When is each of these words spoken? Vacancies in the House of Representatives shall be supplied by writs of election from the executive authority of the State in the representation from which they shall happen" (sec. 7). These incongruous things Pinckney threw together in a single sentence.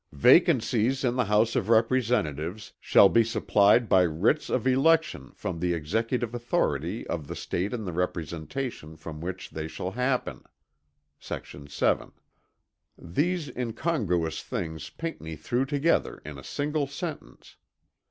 Vacancies 0.17 1.03
in 1.03 1.15
the 1.15 1.25
House 1.25 1.55
of 1.55 1.69
Representatives 1.69 2.73
shall 2.79 3.07
be 3.07 3.23
supplied 3.23 3.87
by 3.87 4.01
writs 4.03 4.49
of 4.49 4.65
election 4.65 5.29
from 5.35 5.59
the 5.59 5.75
executive 5.75 6.33
authority 6.33 7.05
of 7.05 7.27
the 7.27 7.35
State 7.35 7.71
in 7.71 7.85
the 7.85 7.93
representation 7.93 8.97
from 8.97 9.21
which 9.21 9.51
they 9.51 9.67
shall 9.67 9.91
happen" 9.91 10.43
(sec. 11.19 11.45
7). 11.69 12.13
These 12.97 13.49
incongruous 13.55 14.41
things 14.41 14.89
Pinckney 14.89 15.35
threw 15.35 15.65
together 15.67 16.19
in 16.25 16.39
a 16.39 16.43
single 16.43 16.87
sentence. 16.87 17.57